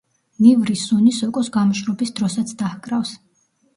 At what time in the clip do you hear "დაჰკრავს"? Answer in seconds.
2.63-3.13